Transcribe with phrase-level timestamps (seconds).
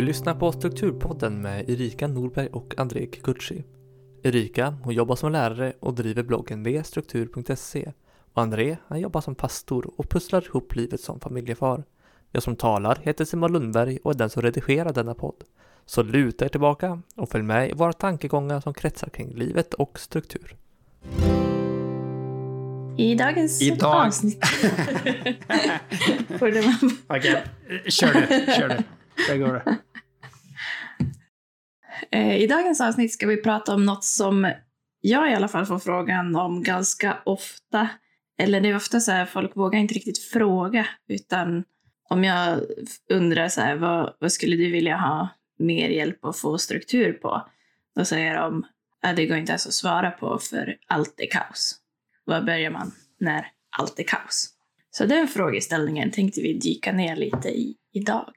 [0.00, 3.64] Du lyssnar på Strukturpodden med Erika Norberg och André Kikuchi.
[4.22, 7.92] Erika, hon jobbar som lärare och driver bloggen vstruktur.se
[8.34, 11.84] och André, han jobbar som pastor och pusslar ihop livet som familjefar.
[12.30, 15.44] Jag som talar heter Simon Lundberg och är den som redigerar denna podd.
[15.86, 19.98] Så luta er tillbaka och följ med i våra tankegångar som kretsar kring livet och
[19.98, 20.56] struktur.
[22.96, 24.44] I dagens Idag- avsnitt.
[27.08, 27.42] Okej,
[27.86, 28.52] kör du.
[28.52, 28.84] Kör du.
[29.28, 29.78] Där går det.
[32.10, 34.52] Eh, I dagens avsnitt ska vi prata om något som
[35.00, 37.88] jag i alla fall får frågan om ganska ofta.
[38.38, 41.64] Eller det är ofta så här, folk vågar inte riktigt fråga, utan
[42.08, 42.60] om jag
[43.10, 45.28] undrar så här, vad, vad skulle du vilja ha
[45.58, 47.48] mer hjälp att få struktur på?
[47.96, 48.66] Då säger de,
[49.02, 51.76] att det går inte ens att svara på för allt är kaos.
[52.24, 53.46] Var börjar man när
[53.78, 54.48] allt är kaos?
[54.90, 58.34] Så den frågeställningen tänkte vi dyka ner lite i idag.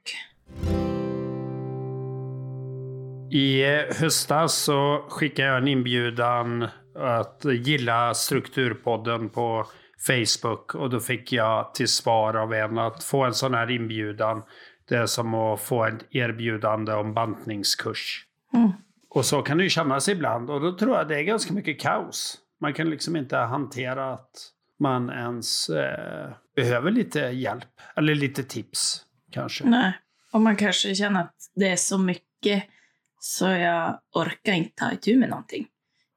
[3.30, 3.64] I
[4.00, 9.66] höstas så skickade jag en inbjudan att gilla Strukturpodden på
[10.06, 14.42] Facebook och då fick jag till svar av en att få en sån här inbjudan.
[14.88, 18.24] Det är som att få ett erbjudande om bantningskurs.
[18.54, 18.72] Mm.
[19.10, 21.80] Och så kan det ju kännas ibland och då tror jag det är ganska mycket
[21.80, 22.38] kaos.
[22.60, 24.30] Man kan liksom inte hantera att
[24.80, 29.64] man ens eh, behöver lite hjälp eller lite tips kanske.
[29.64, 29.92] Nej.
[30.32, 32.64] Och man kanske känner att det är så mycket
[33.26, 35.66] så jag orkar inte ta itu med någonting.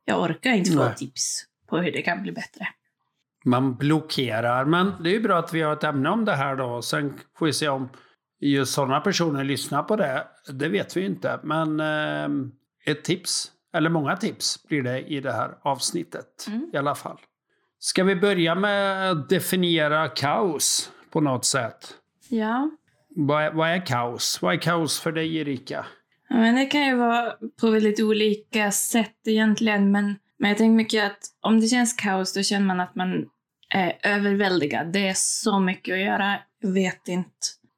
[0.05, 0.95] Jag orkar inte få Nej.
[0.95, 2.67] tips på hur det kan bli bättre.
[3.45, 4.65] Man blockerar.
[4.65, 6.81] Men det är ju bra att vi har ett ämne om det här då.
[6.81, 7.89] Sen får vi se om
[8.39, 10.27] just sådana personer lyssnar på det.
[10.53, 11.39] Det vet vi inte.
[11.43, 12.29] Men eh,
[12.85, 16.69] ett tips, eller många tips blir det i det här avsnittet Mm.
[16.73, 17.17] i alla fall.
[17.79, 21.93] Ska vi börja med att definiera kaos på något sätt?
[22.29, 22.69] Ja.
[23.09, 24.41] Vad är, vad är kaos?
[24.41, 25.85] Vad är kaos för dig Erika?
[26.29, 29.91] Ja, men det kan ju vara på väldigt olika sätt egentligen.
[29.91, 33.29] Men, men jag tänker mycket att om det känns kaos då känner man att man
[33.69, 34.93] är överväldigad.
[34.93, 36.39] Det är så mycket att göra.
[36.59, 37.31] Jag vet inte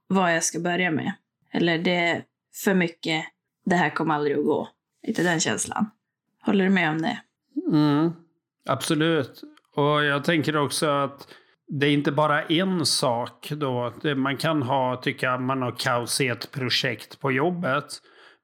[0.08, 1.14] vad jag ska börja med.
[1.52, 2.24] Eller det är
[2.64, 3.26] för mycket.
[3.66, 4.70] Det här kommer aldrig att gå.
[5.08, 5.92] Lite den känslan.
[6.42, 7.20] Håller du med om det?
[7.72, 8.12] Mm,
[8.66, 9.42] absolut.
[9.76, 11.28] Och jag tänker också att
[11.68, 13.94] det är inte bara en sak då.
[14.16, 17.86] Man kan ha, tycka man har kaos i ett projekt på jobbet.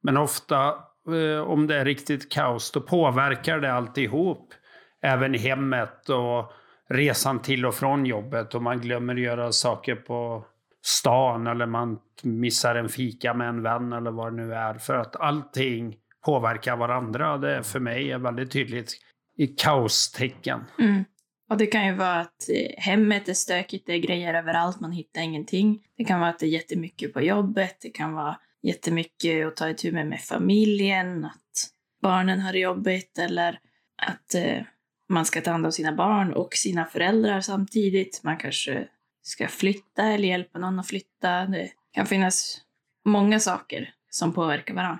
[0.05, 0.67] Men ofta
[1.07, 4.53] eh, om det är riktigt kaos då påverkar det alltihop.
[5.01, 6.51] Även hemmet och
[6.89, 8.55] resan till och från jobbet.
[8.55, 10.45] Och man glömmer göra saker på
[10.83, 14.73] stan eller man missar en fika med en vän eller vad det nu är.
[14.73, 15.95] För att allting
[16.25, 17.37] påverkar varandra.
[17.37, 18.91] Det är för mig är väldigt tydligt
[19.37, 20.63] i kaostecken.
[20.79, 21.03] Mm.
[21.49, 24.91] Och det kan ju vara att eh, hemmet är stökigt, det är grejer överallt, man
[24.91, 25.79] hittar ingenting.
[25.97, 29.69] Det kan vara att det är jättemycket på jobbet, det kan vara jättemycket att ta
[29.69, 31.71] itu med med familjen, att
[32.01, 33.59] barnen har det jobbigt eller
[34.01, 34.61] att eh,
[35.09, 38.21] man ska ta hand om sina barn och sina föräldrar samtidigt.
[38.23, 38.87] Man kanske
[39.21, 41.45] ska flytta eller hjälpa någon att flytta.
[41.45, 42.61] Det kan finnas
[43.05, 44.99] många saker som påverkar varandra.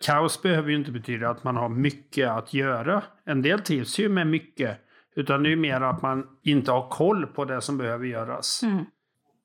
[0.00, 3.02] Kaos behöver ju inte betyda att man har mycket att göra.
[3.24, 4.80] En del trivs ju med mycket.
[5.16, 8.62] Utan det är ju mer att man inte har koll på det som behöver göras.
[8.62, 8.84] Mm.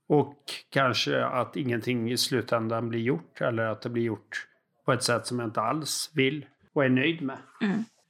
[0.10, 0.38] Och
[0.70, 3.42] kanske att ingenting i slutändan blir gjort.
[3.42, 4.48] Eller att det blir gjort
[4.86, 7.38] på ett sätt som jag inte alls vill och är nöjd med.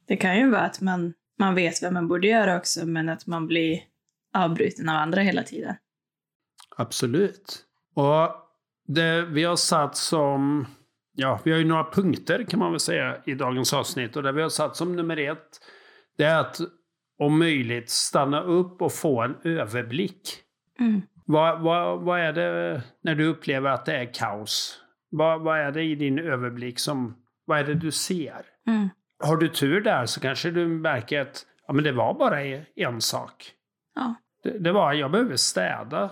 [0.07, 3.27] Det kan ju vara att man, man vet vad man borde göra också, men att
[3.27, 3.81] man blir
[4.33, 5.75] avbruten av andra hela tiden.
[6.77, 7.65] Absolut.
[7.93, 8.29] Och
[8.87, 10.67] det vi har satt som...
[11.15, 14.15] Ja, vi har ju några punkter kan man väl säga i dagens avsnitt.
[14.15, 15.61] Och det vi har satt som nummer ett,
[16.17, 16.59] det är att
[17.17, 20.43] om möjligt stanna upp och få en överblick.
[20.79, 21.01] Mm.
[21.31, 24.81] Vad, vad, vad är det när du upplever att det är kaos?
[25.09, 27.15] Vad, vad är det i din överblick som...
[27.45, 28.45] Vad är det du ser?
[28.67, 28.89] Mm.
[29.23, 32.41] Har du tur där så kanske du märker att ja, men det var bara
[32.75, 33.51] en sak.
[33.95, 34.15] Ja.
[34.43, 36.11] Det, det var jag behöver städa.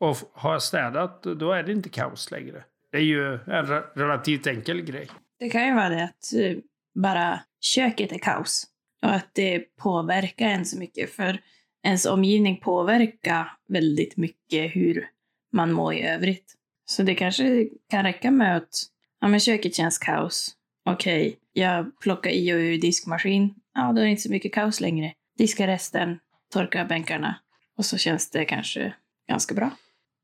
[0.00, 2.64] Och har jag städat då är det inte kaos längre.
[2.92, 5.08] Det är ju en re- relativt enkel grej.
[5.38, 6.56] Det kan ju vara det att eh,
[6.94, 8.66] bara köket är kaos.
[9.02, 11.10] Och att det påverkar en så mycket.
[11.10, 11.38] För
[11.86, 15.08] ens omgivning påverka väldigt mycket hur
[15.52, 16.54] man mår i övrigt.
[16.84, 18.82] Så det kanske kan räcka med att
[19.20, 20.52] ja, men köket känns kaos.
[20.84, 23.54] Okej, jag plockar i och ur diskmaskin.
[23.74, 25.12] Ja, då är det inte så mycket kaos längre.
[25.38, 26.18] Diska resten,
[26.52, 27.36] torka bänkarna.
[27.78, 28.94] Och så känns det kanske
[29.28, 29.70] ganska bra.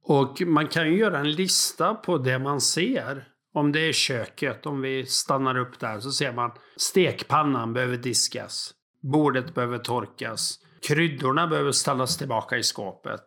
[0.05, 3.25] Och man kan ju göra en lista på det man ser.
[3.55, 8.75] Om det är köket, om vi stannar upp där, så ser man stekpannan behöver diskas.
[9.03, 10.59] Bordet behöver torkas.
[10.89, 13.25] Kryddorna behöver ställas tillbaka i skåpet.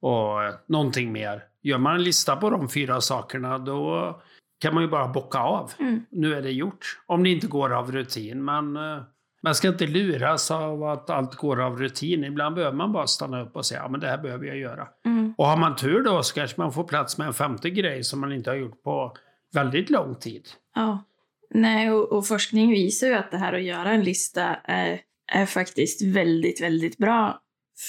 [0.00, 1.42] Och någonting mer.
[1.62, 4.20] Gör man en lista på de fyra sakerna då
[4.60, 5.72] kan man ju bara bocka av.
[5.78, 6.04] Mm.
[6.10, 7.00] Nu är det gjort.
[7.06, 8.44] Om det inte går av rutin.
[8.44, 9.02] Men eh,
[9.42, 12.24] man ska inte luras av att allt går av rutin.
[12.24, 14.88] Ibland behöver man bara stanna upp och säga ja, men det här behöver jag göra.
[15.06, 15.34] Mm.
[15.38, 18.20] Och har man tur då så kanske man får plats med en femte grej som
[18.20, 19.16] man inte har gjort på
[19.54, 20.48] väldigt lång tid.
[20.74, 21.04] Ja.
[21.50, 25.46] Nej, och, och forskning visar ju att det här att göra en lista är, är
[25.46, 27.40] faktiskt väldigt, väldigt bra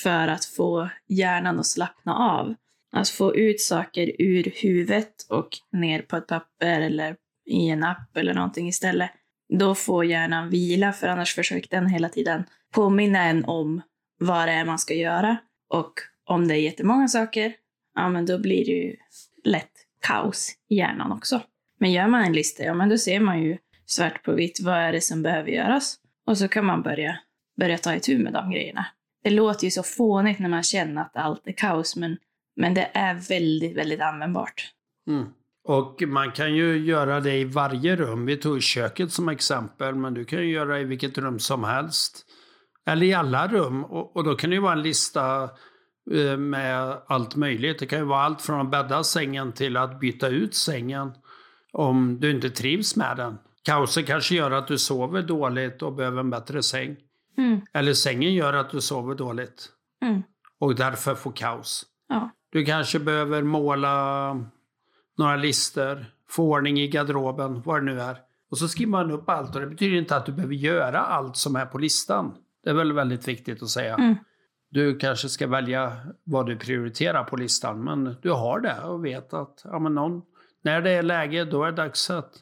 [0.03, 2.55] för att få hjärnan att slappna av.
[2.91, 7.15] Att få ut saker ur huvudet och ner på ett papper eller
[7.45, 9.11] i en app eller någonting istället.
[9.59, 12.43] Då får hjärnan vila, för annars försöker den hela tiden
[12.73, 13.81] påminna en om
[14.19, 15.37] vad det är man ska göra.
[15.69, 15.93] Och
[16.25, 17.53] om det är jättemånga saker,
[17.95, 18.95] ja men då blir det ju
[19.43, 19.71] lätt
[20.01, 21.41] kaos i hjärnan också.
[21.79, 24.75] Men gör man en lista, ja men då ser man ju svart på vitt vad
[24.75, 25.95] är det som behöver göras.
[26.25, 27.19] Och så kan man börja,
[27.59, 28.85] börja ta itu med de grejerna.
[29.23, 32.17] Det låter ju så fånigt när man känner att allt är kaos, men,
[32.55, 34.73] men det är väldigt, väldigt användbart.
[35.07, 35.25] Mm.
[35.63, 38.25] Och man kan ju göra det i varje rum.
[38.25, 41.63] Vi tog köket som exempel, men du kan ju göra det i vilket rum som
[41.63, 42.25] helst.
[42.85, 43.85] Eller i alla rum.
[43.85, 45.43] Och, och då kan det ju vara en lista
[46.11, 47.79] eh, med allt möjligt.
[47.79, 51.11] Det kan ju vara allt från att bädda sängen till att byta ut sängen
[51.73, 53.37] om du inte trivs med den.
[53.63, 56.95] Kaoset kanske gör att du sover dåligt och behöver en bättre säng.
[57.39, 59.69] Mm, Eller sängen gör att du sover dåligt
[60.01, 60.23] mm,
[60.59, 61.85] och därför får kaos.
[62.09, 64.33] ja, Du kanske behöver måla
[65.17, 68.17] några lister, få ordning i garderoben, vad det nu är.
[68.51, 71.37] Och så skriver man upp allt och det betyder inte att du behöver göra allt
[71.37, 72.35] som är på listan.
[72.63, 73.95] Det är väl väldigt viktigt att säga.
[73.95, 74.15] Mm.
[74.71, 79.33] Du kanske ska välja vad du prioriterar på listan, men du har det och vet
[79.33, 80.21] att ja, men någon,
[80.63, 82.33] när det är läge, då är det dags att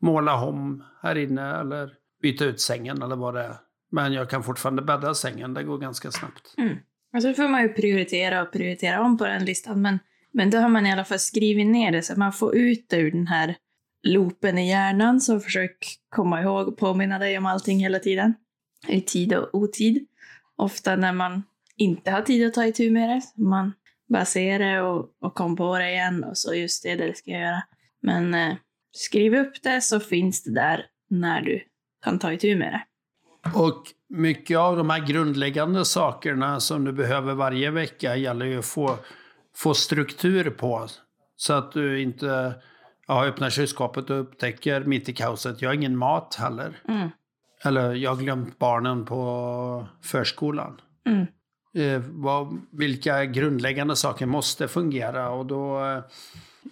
[0.00, 3.56] måla om här inne eller byta ut sängen eller vad det är.
[3.90, 6.54] Men jag kan fortfarande bädda sängen, det går ganska snabbt.
[6.58, 6.76] mm.
[7.12, 9.98] Alltså, och så får man ju prioritera och prioritera om på den listan, men,
[10.32, 12.88] men då har man i alla fall skrivit ner det så att man får ut
[12.88, 13.56] det ur den här
[14.02, 18.34] loopen i hjärnan, så försök komma ihåg och påminna dig om allting hela tiden.
[18.88, 20.06] I tid och otid.
[20.56, 21.42] Ofta när man
[21.76, 23.72] inte har tid att ta itu med det, så man
[24.08, 27.30] bara ser det och, och kom på det igen och så just det, det ska
[27.30, 27.62] jag göra.
[28.02, 28.56] Men eh,
[28.92, 31.60] skriv upp det så finns det där när du
[32.04, 32.82] kan ta itu med det.
[33.54, 38.66] Och mycket av de här grundläggande sakerna som du behöver varje vecka gäller ju att
[38.66, 38.96] få,
[39.56, 40.86] få struktur på.
[41.36, 42.54] Så att du inte
[43.06, 46.80] ja, öppnar kylskåpet och upptäcker mitt i kaoset, jag har ingen mat heller.
[46.88, 47.08] Mm.
[47.64, 50.80] Eller jag har glömt barnen på förskolan.
[51.06, 51.26] Mm.
[51.74, 55.30] Eh, vad, vilka grundläggande saker måste fungera?
[55.30, 56.02] Och då, eh,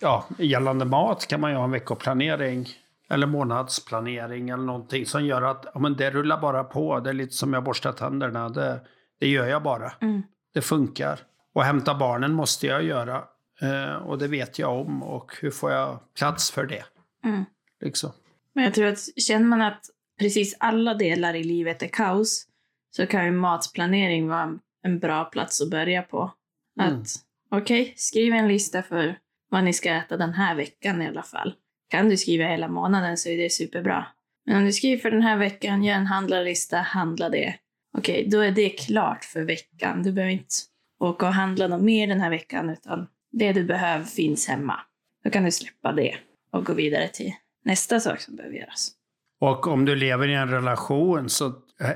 [0.00, 2.68] ja, gällande mat kan man ju ha en veckoplanering.
[3.10, 7.00] Eller månadsplanering eller någonting som gör att ja, men det rullar bara på.
[7.00, 8.48] Det är lite som jag borstar tänderna.
[8.48, 8.80] Det,
[9.20, 9.92] det gör jag bara.
[10.00, 10.22] Mm.
[10.54, 11.20] Det funkar.
[11.54, 13.24] Och hämta barnen måste jag göra.
[13.60, 15.02] Eh, och det vet jag om.
[15.02, 16.84] Och hur får jag plats för det?
[17.24, 17.44] Mm.
[17.80, 18.10] Liksom.
[18.54, 19.80] Men jag tror att känner man att
[20.20, 22.46] precis alla delar i livet är kaos
[22.90, 26.32] så kan ju matplanering vara en- bra plats att börja på.
[26.80, 27.02] Att Mm.
[27.50, 29.18] okej, skriv en lista för
[29.50, 31.54] vad ni ska äta den här veckan i alla fall.
[31.88, 34.06] Kan du skriva hela månaden så är det superbra.
[34.46, 37.54] Men om du skriver för den här veckan, gör en handlarlista, handla det.
[37.98, 40.02] Okej, då är det klart för veckan.
[40.02, 40.54] Du behöver inte
[41.00, 44.80] åka och handla något mer den här veckan utan det du behöver finns hemma.
[45.24, 46.16] Då kan du släppa det
[46.52, 47.32] och gå vidare till
[47.64, 48.92] nästa sak som behöver göras.
[49.40, 51.46] Och om du lever i en relation så,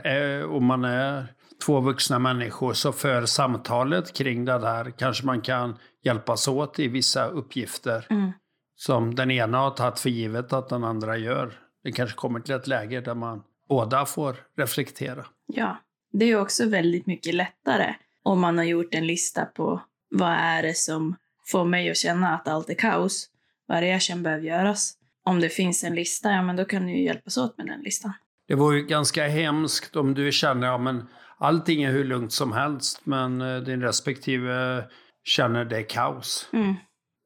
[0.04, 1.26] eh, och man är
[1.66, 6.88] två vuxna människor så för samtalet kring det där kanske man kan hjälpas åt i
[6.88, 8.32] vissa uppgifter Mm.
[8.80, 11.52] Som den ena har tagit för givet att den andra gör.
[11.84, 15.26] Det kanske kommer till ett läge där man båda får reflektera.
[15.46, 15.76] Ja,
[16.12, 20.62] det är också väldigt mycket lättare om man har gjort en lista på vad är
[20.62, 23.30] det som får mig att känna att allt är kaos.
[23.66, 24.94] Vad är det jag känner behöver göras?
[25.24, 27.80] Om det finns en lista, ja men då kan ni ju hjälpas åt med den
[27.80, 28.12] listan.
[28.48, 31.02] Det vore ju ganska hemskt om du känner att ja,
[31.38, 34.84] allting är hur lugnt som helst men eh, din respektive
[35.24, 36.48] känner det är kaos.
[36.52, 36.74] Mm.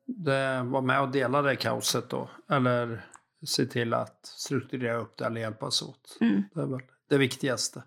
[0.07, 2.31] Det, var med och dela det kaoset då.
[2.51, 3.07] Eller
[3.47, 6.19] se till att strukturera upp det eller hjälpas åt.
[6.21, 6.43] Mm.
[6.55, 6.81] Det är väl
[7.11, 7.83] det viktigaste.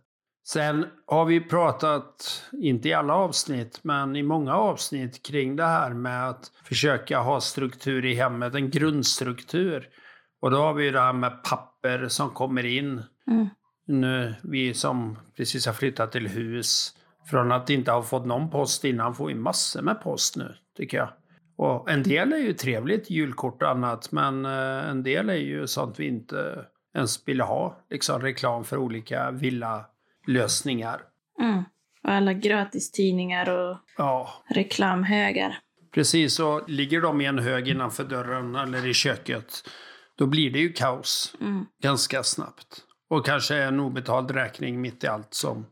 [0.47, 5.93] Sen har vi pratat, inte i alla avsnitt, men i många avsnitt kring det här
[5.93, 9.89] med att försöka ha struktur i hemmet, en grundstruktur.
[10.41, 13.03] Och då har vi det här med papper som kommer in.
[13.27, 13.47] Mm.
[13.87, 16.93] Nu, vi som precis har flyttat till hus,
[17.29, 20.97] från att inte ha fått någon post innan får vi massor med post nu, tycker
[20.97, 21.09] jag.
[21.57, 25.67] Och en del är ju trevligt, julkort och annat, men eh, en del är ju
[25.67, 27.77] sånt vi inte ens ville ha.
[27.89, 31.01] Liksom reklam för olika villalösningar.
[31.41, 31.63] Mm.
[32.03, 35.57] Och alla gratis tidningar och Ja, reklamhögar.
[35.93, 39.69] Precis, och ligger de i en hög innanför dörren eller i köket,
[40.17, 41.65] då blir det ju kaos Mm.
[41.81, 42.83] ganska snabbt.
[43.09, 45.65] Och kanske en obetald räkning mitt i allt som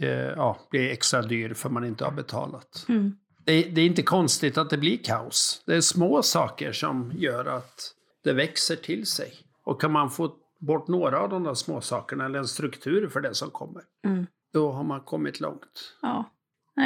[0.00, 2.86] eh, ja, blir extra dyr för man inte har betalat.
[2.88, 3.16] Mm.
[3.44, 5.62] Det, det är inte konstigt att det blir kaos.
[5.66, 7.90] Det är små saker som gör att
[8.24, 9.32] det växer till sig.
[9.64, 13.20] Och kan man få bort några av de där små sakerna eller en struktur för
[13.20, 14.26] det som kommer, Mm.
[14.52, 15.96] då har man kommit långt.
[16.02, 16.30] Ja.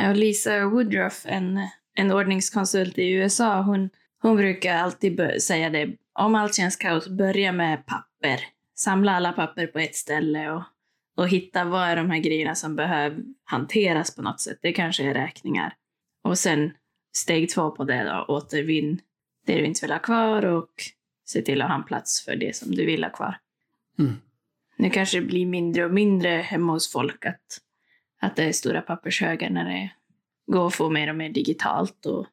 [0.09, 1.61] Och Lisa Woodruff, en,
[1.95, 3.91] en ordningskonsult i USA, hon,
[4.23, 5.97] hon brukar alltid säga det.
[6.19, 8.41] Om allt känns kaos, börja med papper.
[8.79, 10.62] Samla alla papper på ett ställe och,
[11.17, 14.59] och hitta vad är de här grejerna som behöver hanteras på något sätt.
[14.62, 15.75] Det kanske är räkningar.
[16.28, 16.73] Och sen
[17.16, 19.00] steg två på det då, återvinn
[19.47, 20.70] det du inte vill ha kvar och
[21.26, 23.37] se till att ha en plats för det som du vill ha kvar.
[23.99, 24.14] Mm.
[24.76, 27.61] Nu kanske det blir mindre och mindre hemma hos folk att,
[28.20, 29.90] att det är stora pappershögar när det
[30.52, 32.26] går att få mer och mer digitalt och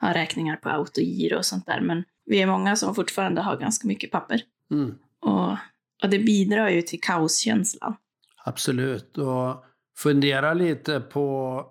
[0.00, 1.80] ha räkningar på autogiro och sånt där.
[1.80, 4.42] Men vi är många som fortfarande har ganska mycket papper.
[4.70, 4.98] Mm.
[5.20, 5.50] Och,
[6.02, 7.96] och det bidrar ju till kaoskänslan.
[8.44, 9.18] Absolut.
[9.18, 9.64] Och
[9.96, 11.66] fundera lite på,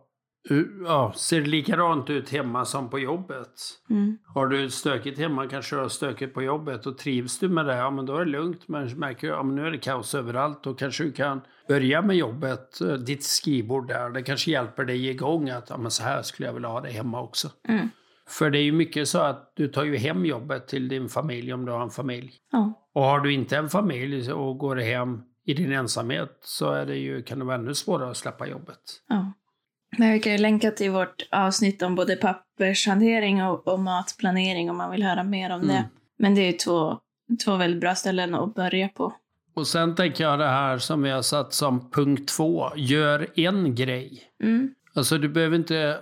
[0.85, 3.61] ja, ser det likadant ut hemma som på jobbet?
[3.89, 4.17] Mm.
[4.25, 7.75] Har du stökigt hemma kanske du har stökigt på jobbet och trivs du med det,
[7.75, 8.67] ja men då är det lugnt.
[8.67, 12.01] Men märker du, ja men nu är det kaos överallt, då kanske du kan börja
[12.01, 14.09] med jobbet, eh, ditt skrivbord där.
[14.09, 16.89] Det kanske hjälper dig igång att, ja men så här skulle jag vilja ha det
[16.89, 17.49] hemma också.
[17.67, 17.89] Mm.
[18.27, 21.53] För det är ju mycket så att du tar ju hem jobbet till din familj
[21.53, 22.33] om du har en familj.
[22.51, 22.73] Ja.
[22.93, 26.95] Och har du inte en familj och går hem i din ensamhet så är det
[26.95, 28.79] ju, kan det vara ännu svårare att släppa jobbet.
[29.07, 29.33] Ja.
[29.97, 34.77] Men vi kan ju länka till vårt avsnitt om både pappershantering och, och matplanering om
[34.77, 35.67] man vill höra mer om Mm.
[35.75, 35.89] det.
[36.19, 36.99] Men det är två,
[37.45, 39.13] två väldigt bra ställen att börja på.
[39.55, 43.75] Och sen tänker jag det här som vi har satt som punkt två, gör en
[43.75, 44.23] grej.
[44.43, 44.73] Mm.
[44.95, 45.99] Alltså du behöver inte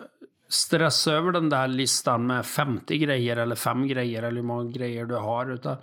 [0.50, 5.06] stressa över den där listan med 50 grejer eller 5 grejer eller hur många grejer
[5.06, 5.54] du har.
[5.54, 5.78] Utan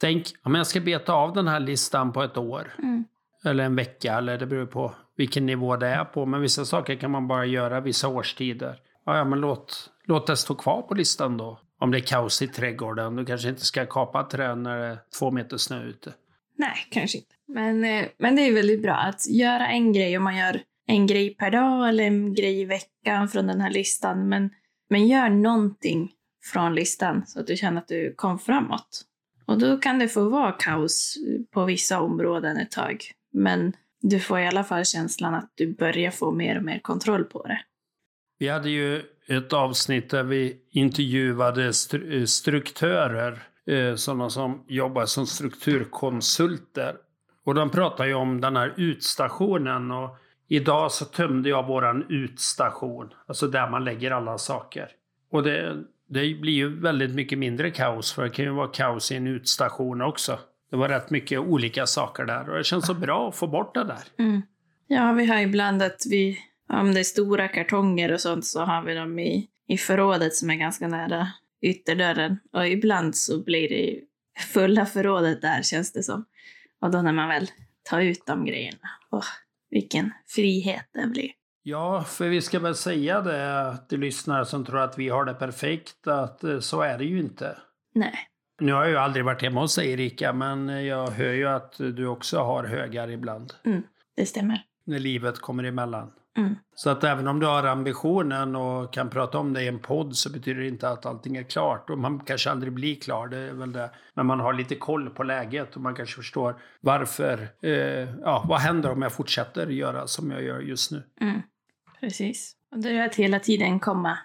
[0.00, 2.74] tänk, om jag ska beta av den här listan på ett år.
[2.78, 3.04] Mm.
[3.44, 6.26] Eller en vecka, eller det beror på vilken nivå det är på.
[6.26, 8.80] Men vissa saker kan man bara göra vissa årstider.
[9.06, 11.60] Ja, ja men låt, låt det stå kvar på listan då.
[11.80, 13.16] Om det är kaos i trädgården.
[13.16, 16.14] Du kanske inte ska kapa träd när det är två meter snö ute.
[16.56, 17.34] Nej, kanske inte.
[17.48, 21.06] Men, eh, men det är väldigt bra att göra en grej om man gör en
[21.06, 24.28] grej per dag eller en grej i veckan från den här listan.
[24.28, 24.50] Men,
[24.90, 26.12] men gör någonting
[26.52, 29.04] från listan så att du känner att du kom framåt.
[29.46, 31.16] Och då kan det få vara kaos
[31.50, 33.04] på vissa områden ett tag.
[33.32, 37.24] Men du får i alla fall känslan att du börjar få mer och mer kontroll
[37.24, 37.60] på det.
[38.38, 45.06] Vi hade ju ett avsnitt där vi intervjuade stru- eh, struktörer, eh, sådana som jobbar
[45.06, 46.96] som strukturkonsulter.
[47.44, 50.16] Och de pratade ju om den här utstationen och
[50.48, 54.88] idag så tömde jag våran utstation, alltså där man lägger alla saker.
[55.30, 59.12] Och det, det blir ju väldigt mycket mindre kaos, för det kan ju vara kaos
[59.12, 60.38] i en utstation också.
[60.70, 63.74] Det var rätt mycket olika saker där och det känns så bra att få bort
[63.74, 64.02] det där.
[64.18, 64.42] Mm.
[64.86, 68.82] Ja, vi har ibland att vi, om det är stora kartonger och sånt, så har
[68.82, 71.28] vi dem i, i förrådet som är ganska nära
[71.62, 72.38] ytterdörren.
[72.52, 74.00] Och ibland så blir det
[74.52, 76.24] fulla förrådet där, känns det som.
[76.80, 77.50] Och då när man väl
[77.90, 79.24] tar ut de grejerna, åh,
[79.70, 81.30] vilken frihet det blir.
[81.62, 85.34] Ja, för vi ska väl säga det till lyssnare som tror att vi har det
[85.34, 87.58] perfekt, att eh, så är det ju inte.
[87.94, 88.18] Nej.
[88.60, 91.74] Nu har jag ju aldrig varit hemma hos dig Erika, men jag hör ju att
[91.78, 93.52] du också har högar ibland.
[94.16, 94.62] Det stämmer.
[94.84, 96.12] När livet kommer emellan.
[96.38, 96.54] Mm.
[96.74, 100.16] Så att även om du har ambitionen och kan prata om det i en podd
[100.16, 101.90] så betyder det inte att allting är klart.
[101.90, 103.90] Och man kanske aldrig blir klar, det är väl det.
[104.14, 107.48] Men man har lite koll på läget och man kanske förstår varför.
[107.62, 107.70] Eh,
[108.22, 111.02] ja, vad händer om jag fortsätter göra som jag gör just nu?
[111.20, 111.42] Mm.
[112.00, 112.56] Precis.
[112.72, 114.18] Och det är att hela tiden komma,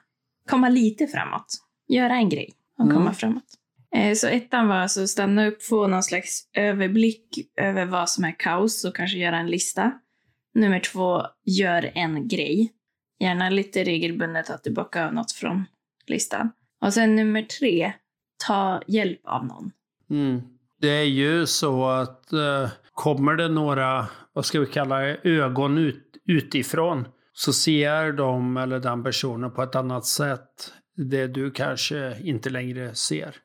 [0.50, 1.46] komma lite framåt.
[1.88, 2.98] Göra en grej och Mm.
[2.98, 3.44] komma framåt.
[3.96, 8.36] Eh, så ettan var alltså stanna upp, få någon slags överblick över vad som är
[8.40, 9.92] kaos och kanske göra en lista.
[10.56, 12.72] Nummer två, gör en grej.
[13.20, 15.66] Gärna lite regelbundet att du bockar av något från
[16.08, 16.52] listan.
[16.82, 17.94] Och sen nummer tre,
[18.48, 19.72] ta hjälp av någon.
[20.10, 20.42] Mm.
[20.82, 25.78] Det är ju så att eh, kommer det några, vad ska vi kalla det, ögon
[25.78, 32.18] ut, utifrån så ser de eller den personen på ett annat sätt det du kanske
[32.24, 33.36] inte längre ser.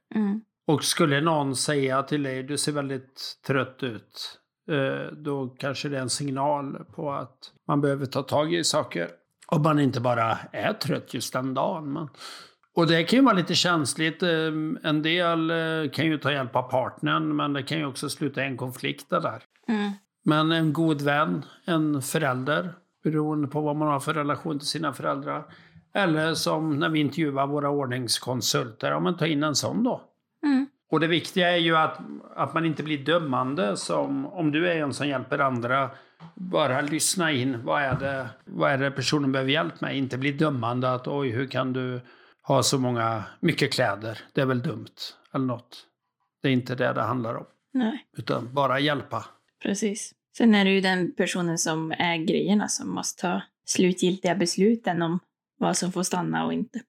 [0.69, 4.39] Och skulle någon säga till dig, du ser väldigt trött ut,
[4.71, 9.09] eh, då kanske det är en signal på att man behöver ta tag i saker.
[9.47, 11.93] Om man inte bara är trött just den dagen.
[11.93, 12.09] Men...
[12.75, 14.23] Och det kan ju vara lite känsligt.
[14.23, 14.29] eh,
[14.83, 18.43] En del eh, kan ju ta hjälp av partnern, men det kan ju också sluta
[18.43, 19.43] i en konflikt det där.
[19.69, 19.93] Mm.
[20.25, 24.93] Men en god vän, en förälder, beroende på vad man har för relation till sina
[24.93, 25.45] föräldrar,
[25.95, 30.01] Eller som när vi intervjuar våra ordningskonsulter, ja men ta in en sån då.
[30.45, 30.67] Mm.
[30.91, 31.99] Och det viktiga är ju att,
[32.37, 35.91] att man inte blir dömande som om du är en som hjälper andra.
[36.35, 37.65] Bara lyssna in.
[37.65, 39.97] Vad är det, vad är det personen behöver hjälp med?
[39.97, 42.01] Inte bli dömande att oj, hur kan du
[42.43, 44.19] ha så många, mycket kläder?
[44.33, 44.95] Det är väl dumt.
[45.35, 45.85] Eller något.
[46.43, 47.45] Det är inte det det handlar om.
[47.73, 49.25] Nej, Utan bara hjälpa.
[49.63, 50.15] precis.
[50.39, 55.19] Sen är det ju den personen som äger grejerna som måste ta slutgiltiga besluten om
[55.59, 56.81] vad som får stanna och inte.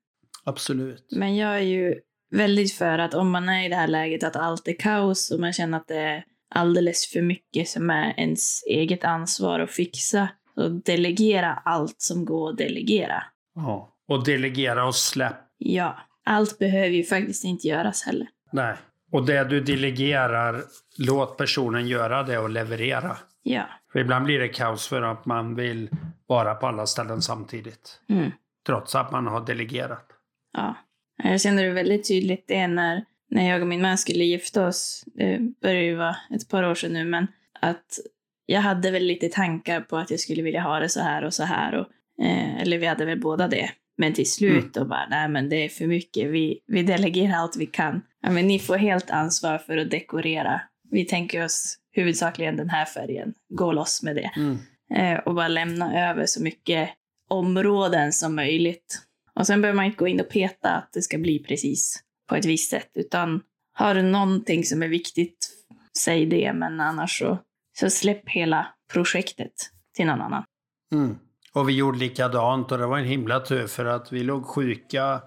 [0.44, 1.08] Absolut.
[1.12, 2.00] Men jag är ju
[2.32, 5.40] väldigt för att om man är i det här läget att allt är kaos och
[5.40, 6.24] man känner att det är
[6.56, 12.50] alldeles för mycket som är ens eget ansvar att fixa, så delegera allt som går
[12.50, 13.24] att delegera.
[13.56, 13.96] Ja.
[14.08, 15.38] Och delegera och släpp.
[15.58, 18.28] Ja, allt behöver ju faktiskt inte göras heller.
[18.52, 18.76] Nej.
[19.12, 20.64] Och det du delegerar,
[20.98, 23.18] låt personen göra det och leverera.
[23.44, 23.64] Ja.
[23.92, 25.90] För ibland blir det kaos för att man vill
[26.28, 28.02] vara på alla ställen samtidigt.
[28.10, 28.32] Mm.
[28.66, 30.06] Trots att man har delegerat.
[30.54, 30.76] Ja.
[31.24, 35.04] Jag känner det väldigt tydligt det när, när jag och min man skulle gifta oss.
[35.06, 37.28] Det börjar ju vara ett par år sedan nu, men
[37.62, 38.00] att
[38.46, 41.34] jag hade väl lite tankar på att jag skulle vilja ha det så här och
[41.34, 41.76] så här.
[41.76, 41.88] Och,
[42.26, 43.70] eh, eller vi hade väl båda det.
[43.98, 46.30] Men till slut då bara, nej men det är för mycket.
[46.30, 48.02] Vi, vi delegerar allt vi kan.
[48.22, 50.62] Ja, men ni får helt ansvar för att dekorera.
[50.92, 53.34] Vi tänker oss huvudsakligen den här färgen.
[53.50, 54.32] Gå loss med det.
[54.36, 54.58] Mm.
[54.96, 56.90] Eh, och bara lämna över så mycket
[57.30, 59.02] områden som möjligt.
[59.40, 62.36] Och sen behöver man inte gå in och peta att det ska bli precis på
[62.36, 63.42] ett visst sätt, utan
[63.74, 65.50] har du någonting som är viktigt,
[65.98, 67.38] säg det, men annars så,
[67.80, 69.54] så släpp hela projektet
[69.96, 70.44] till någon annan.
[70.94, 71.18] Mm.
[71.54, 75.22] Och vi gjorde likadant och det var en himla tur för att vi låg sjuka.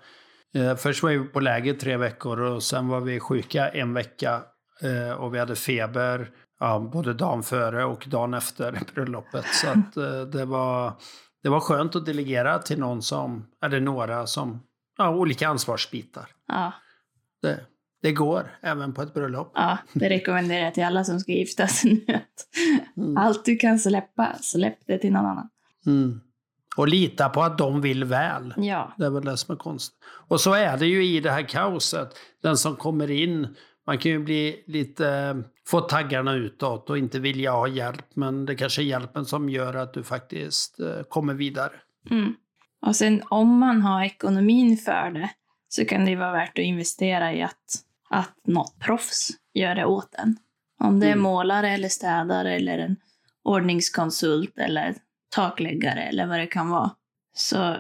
[0.55, 4.43] Eh, först var vi på läger tre veckor och sen var vi sjuka en vecka.
[4.83, 9.47] Eh, och vi hade feber ja, både dagen före och dagen efter bröllopet.
[9.47, 10.93] Så att, eh, det, var,
[11.43, 14.63] det var skönt att delegera till någon som, eller några som,
[14.99, 16.27] ja, olika ansvarsbitar.
[16.49, 16.73] Ja,
[17.43, 17.61] Det,
[18.03, 19.53] det går även på ett bröllop.
[19.55, 22.15] ja, det rekommenderar jag till alla som ska gifta sig nu.
[22.15, 22.23] Att
[22.97, 23.17] Mm.
[23.17, 25.49] Allt du kan släppa, släpp det till någon annan.
[25.87, 26.21] Mm.
[26.77, 28.55] Och lita på att de vill väl.
[28.57, 29.99] Ja, Det är väl det som är konstigt.
[30.29, 32.09] Och så är det ju i det här kaoset.
[32.43, 37.53] Den som kommer in, man kan ju bli lite, få taggarna utåt och inte vilja
[37.53, 38.07] ha hjälp.
[38.17, 41.73] Men det kanske är hjälpen som gör att du faktiskt eh, kommer vidare.
[42.11, 42.35] Mm.
[42.87, 45.31] Och sen om man har ekonomin för det
[45.69, 50.15] så kan det vara värt att investera i att, att något proffs gör det åt
[50.15, 50.37] en.
[50.81, 51.23] Om det är Mm.
[51.23, 52.97] målare eller städare eller en
[53.45, 54.95] ordningskonsult eller
[55.35, 56.91] takläggare eller vad det kan vara.
[57.35, 57.77] Så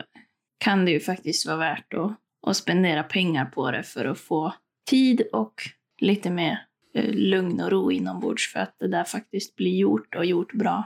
[0.58, 2.12] kan det ju faktiskt vara värt att,
[2.46, 4.52] att spendera pengar på det för att få
[4.90, 5.54] tid och
[6.02, 6.58] lite mer
[6.94, 10.84] eh, lugn och ro inombords för att det där faktiskt blir gjort och gjort bra.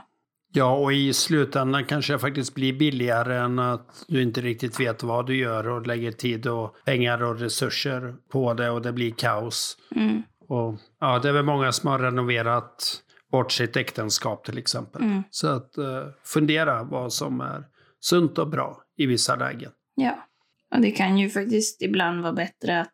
[0.53, 5.03] Ja, och i slutändan kanske det faktiskt blir billigare än att du inte riktigt vet
[5.03, 9.11] vad du gör och lägger tid och pengar och resurser på det och det blir
[9.11, 9.77] kaos.
[9.95, 10.23] Mm.
[10.47, 15.01] Och, ja, det är väl många som har renoverat bort sitt äktenskap till exempel.
[15.01, 15.23] Mm.
[15.29, 17.63] Så att eh, fundera vad som är
[17.99, 19.71] sunt och bra i vissa lägen.
[19.95, 20.27] Ja,
[20.75, 22.93] och det kan ju faktiskt ibland vara bättre att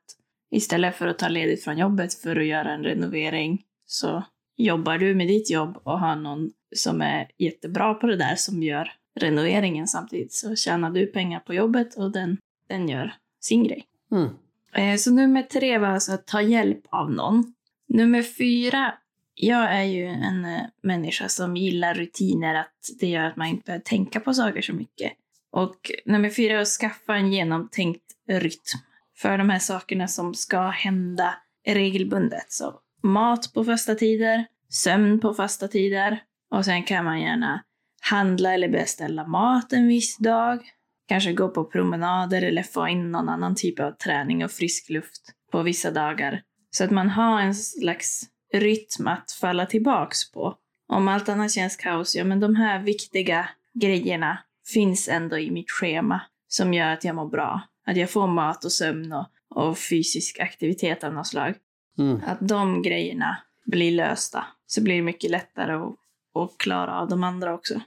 [0.54, 4.24] istället för att ta ledigt från jobbet för att göra en renovering så
[4.58, 8.63] jobbar du med ditt jobb och har någon som är jättebra på det där som
[8.63, 10.34] gör renoveringen samtidigt.
[10.34, 12.38] Så tjänar du pengar på jobbet och den,
[12.70, 13.86] den gör sin grej.
[14.12, 14.30] Mm.
[14.74, 17.54] Eh, Så nummer tre var alltså att ta hjälp av någon.
[17.88, 18.94] Nummer fyra,
[19.36, 23.63] jag är ju en eh, människa som gillar rutiner, att det gör att man inte
[23.66, 25.13] behöver tänka på saker så mycket.
[25.52, 28.80] Och nummer fyra är att skaffa en genomtänkt rytm
[29.17, 31.36] för de här sakerna som ska hända
[31.67, 32.52] regelbundet.
[32.52, 36.21] Så mat på fasta tider, sömn på fasta tider
[36.52, 37.63] och sen kan man gärna
[38.02, 40.60] handla eller beställa mat en viss dag.
[41.08, 45.21] Kanske gå på promenader eller få in någon annan typ av träning och frisk luft
[45.52, 46.41] på vissa dagar.
[46.71, 48.21] Så att man har en slags
[48.54, 50.56] rytm att falla tillbaks på.
[50.88, 54.38] Om allt annat känns kaos, ja men de här viktiga grejerna
[54.73, 57.62] finns ändå i mitt schema som gör att jag mår bra.
[57.86, 61.54] Att jag får mat och sömn och, och fysisk aktivitet av något slag.
[61.98, 62.22] Mm.
[62.26, 65.96] Att de grejerna blir lösta så blir det mycket lättare att,
[66.36, 67.82] att klara av de andra också.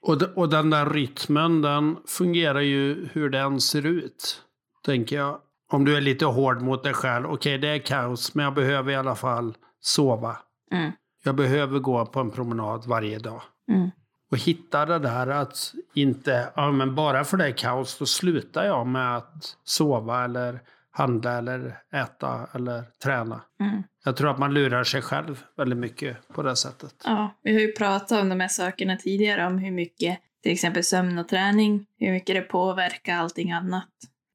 [0.00, 4.42] Och, de, och den där rytmen, den fungerar ju hur den ser ut.
[4.84, 5.40] Tänker jag.
[5.72, 7.26] Om du är lite hård mot dig själv.
[7.26, 10.36] Okej, det är kaos, men jag behöver i alla fall sova.
[10.72, 10.92] Mm.
[11.24, 13.42] Jag behöver gå på en promenad varje dag.
[13.72, 13.90] Mm.
[14.30, 18.64] Och hitta det där att inte, ja men bara för det är kaos, då slutar
[18.64, 20.60] jag med att sova eller
[20.90, 23.40] handla eller äta eller träna.
[23.60, 23.82] Mm.
[24.04, 26.94] Jag tror att man lurar sig själv väldigt mycket på det sättet.
[27.04, 30.84] Ja, vi har ju pratat om de här sakerna tidigare, om hur mycket till exempel
[30.84, 33.88] sömn och träning, hur mycket det påverkar allting annat.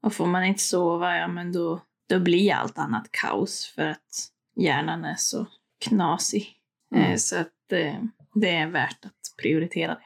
[0.04, 4.27] Och får man inte sova, ja men då, då blir allt annat kaos för att
[4.56, 5.47] hjärnan är så
[5.86, 6.56] knasig.
[6.95, 7.12] Mm.
[7.12, 7.95] Eh, Så att eh,
[8.34, 10.01] det är värt att prioritera det.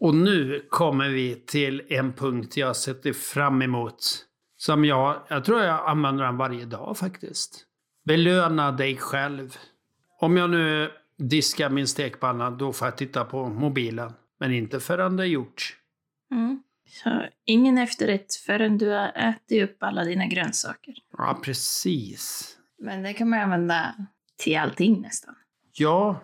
[0.00, 4.26] Och nu kommer vi till en punkt jag sätter fram emot.
[4.56, 7.66] Som jag, jag tror jag använder den varje dag faktiskt.
[8.04, 9.56] Belöna dig själv.
[10.20, 14.12] Om jag nu diskar min stekpanna, då får jag titta på mobilen.
[14.38, 15.76] Men inte förrän det är gjort.
[16.30, 16.62] Mm.
[16.86, 20.94] Så ingen efterrätt förrän du har ätit upp alla dina grönsaker.
[21.18, 22.56] Ja, precis.
[22.78, 23.94] Men det kan man använda
[24.36, 25.34] till allting nästan.
[25.72, 26.20] Ja,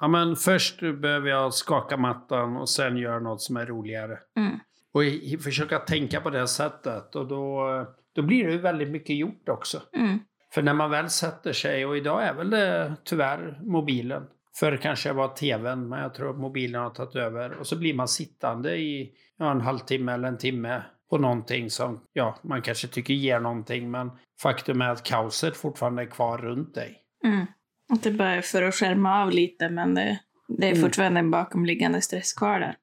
[0.00, 4.18] ja men först behöver jag skaka mattan och sen göra något som är roligare.
[4.36, 4.58] Mm.
[4.94, 7.16] Och i, försöka tänka på det sättet.
[7.16, 7.66] Och då,
[8.14, 9.82] då blir det ju väldigt mycket gjort också.
[9.92, 10.18] Mm.
[10.54, 14.26] För när man väl sätter sig, och idag är väl det tyvärr mobilen.
[14.60, 17.52] Förr kanske det var tvn, men jag tror att mobilen har tagit över.
[17.52, 22.04] Och så blir man sittande i ja, en halvtimme eller en timme på någonting som,
[22.12, 23.90] ja, man kanske tycker ger någonting.
[23.90, 24.10] Men
[24.42, 26.98] faktum är att kaoset fortfarande är kvar runt dig.
[27.24, 27.46] Mm.
[27.90, 30.82] Att det bara är för att skärma av lite, men det, det är Mm.
[30.82, 32.76] fortfarande en bakomliggande stress kvar där.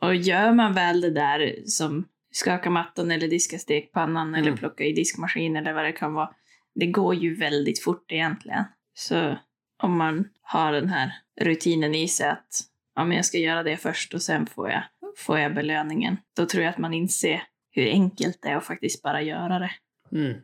[0.00, 4.58] Och gör man väl det där som skaka mattan eller diska stekpannan eller Mm.
[4.58, 6.30] plocka i diskmaskin eller vad det kan vara.
[6.74, 8.64] Det går ju väldigt fort egentligen.
[8.94, 9.36] Så
[9.82, 12.60] om man har den här rutinen i sig att
[12.96, 14.82] ja, men jag ska göra det först och sen får jag,
[15.16, 16.16] får jag belöningen.
[16.36, 19.70] Då tror jag att man inser hur enkelt det är att faktiskt bara göra det.
[20.12, 20.38] Mm.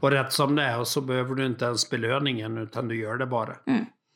[0.00, 3.26] Och rätt som det är så behöver du inte ens belöningen utan du gör det
[3.26, 3.56] bara.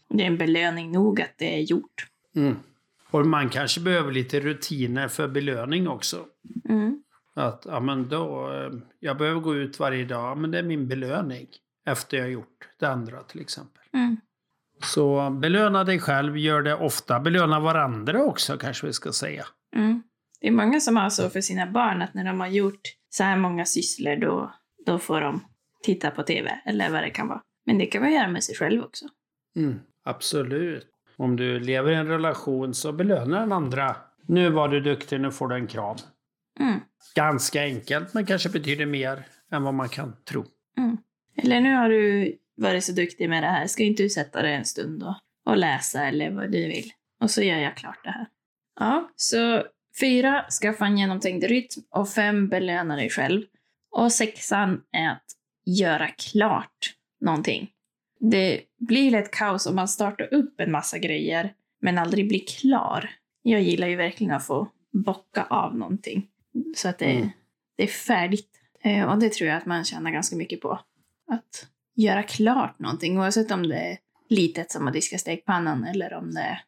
[0.09, 2.07] Det är en belöning nog att det är gjort.
[2.37, 2.57] Mm.
[3.11, 6.25] Och man kanske behöver lite rutiner för belöning också.
[6.69, 7.03] Mm.
[7.35, 10.89] Att, ja men då, eh, jag behöver gå ut varje dag, men det är min
[10.89, 11.47] belöning.
[11.87, 13.83] Efter jag har gjort det andra till exempel.
[13.93, 14.17] Mm.
[14.83, 17.21] Så belöna dig själv, gör det ofta.
[17.21, 19.45] Belöna varandra också kanske vi ska säga.
[19.77, 20.03] Mm.
[20.41, 23.25] Det är många som har så för sina barn att när de har gjort så
[23.25, 24.55] här många sysslor då,
[24.87, 25.41] då får de
[25.85, 27.43] titta på TV eller vad det kan vara.
[27.67, 29.05] Men det kan man göra med sig själv också.
[29.57, 30.91] Mm, absolut.
[31.17, 33.97] Om du lever i en relation så belöna den andra.
[34.27, 35.97] Nu var du duktig, nu får du en kram.
[36.61, 36.81] Mm.
[37.15, 40.45] Ganska enkelt, men kanske betyder mer än vad man kan tro.
[40.79, 40.97] Mm.
[41.37, 44.55] Eller nu har du varit så duktig med det här, ska inte du sätta dig
[44.55, 45.15] en stund och,
[45.47, 46.93] och läsa eller vad du vill?
[47.21, 48.27] Och så gör jag klart det här.
[48.81, 49.63] Ja, så
[50.01, 53.43] fyra, skaffa en genomtänkt rytm och fem, belöna dig själv.
[53.91, 55.25] Och sexan är att
[55.65, 57.71] göra klart någonting.
[58.21, 63.11] Det blir lätt kaos om man startar upp en massa grejer men aldrig blir klar.
[63.43, 66.27] Jag gillar ju verkligen att få bocka av någonting
[66.77, 67.29] så att det, Mm.
[67.77, 68.51] det är färdigt.
[68.81, 70.73] Eh, och det tror jag att man tjänar ganska mycket på.
[71.29, 73.99] Att göra klart någonting, oavsett om det är
[74.29, 76.61] litet som att diska stekpannan eller om det är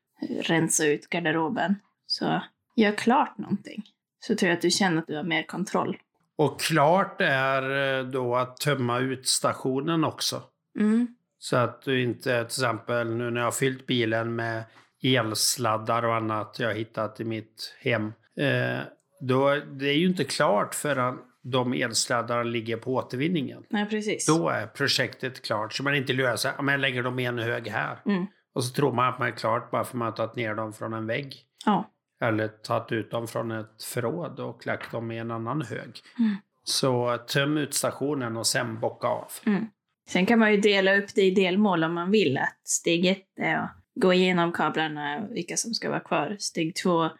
[0.42, 1.74] rensa ut garderoben.
[2.06, 2.42] Så
[2.76, 3.82] gör klart någonting.
[4.20, 5.96] Så tror jag att du känner att du har mer kontroll.
[6.38, 10.42] Och klart är eh, då att tömma utstationen också.
[10.78, 11.06] Mm.
[11.38, 14.64] Så att du inte till exempel nu när jag har fyllt bilen med
[15.02, 18.12] elsladdar och annat jag har hittat i mitt hem.
[18.40, 18.80] Eh,
[19.20, 23.64] då, det är ju inte klart förrän de elsladdarna ligger på återvinningen.
[23.70, 24.26] Nej, precis.
[24.26, 25.72] Då är projektet klart.
[25.72, 26.12] Så man inte.
[26.12, 27.98] Ja, men jag lägger dem i en hög här.
[28.06, 28.26] Mm.
[28.54, 30.54] Och så tror man att man är klart bara för att man har tagit ner
[30.54, 31.36] dem från en vägg.
[31.64, 31.90] Ja.
[32.20, 36.00] Eller tagit ut dem från ett förråd och lagt dem i en annan hög.
[36.18, 36.36] Mm.
[36.64, 39.28] Så töm utstationen och sen bocka av.
[39.46, 39.66] Mm.
[40.08, 42.38] Sen kan man ju dela upp det i delmål om man vill.
[42.38, 46.36] Att steg ett är att gå igenom kablarna, vilka som ska vara kvar.
[46.38, 47.10] Steg två,